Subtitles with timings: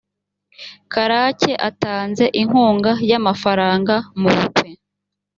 [0.93, 4.67] karake atanze inkunga y amagafanga mu bukwe